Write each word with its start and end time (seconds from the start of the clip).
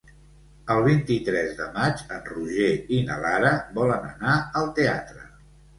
El 0.75 0.79
vint-i-tres 0.87 1.51
de 1.61 1.67
maig 1.77 2.03
en 2.17 2.25
Roger 2.31 2.73
i 2.99 3.03
na 3.11 3.21
Lara 3.27 3.53
volen 3.79 4.13
anar 4.13 4.39
al 4.63 4.77
teatre. 4.83 5.29